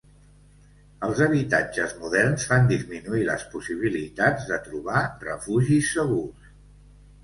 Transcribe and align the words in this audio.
Els 1.07 1.21
habitatges 1.25 1.93
moderns 1.99 2.47
fan 2.53 2.67
disminuir 2.73 3.29
les 3.31 3.47
possibilitats 3.55 4.51
de 4.53 4.63
trobar 4.69 5.07
refugis 5.31 5.97
segurs. 6.03 6.55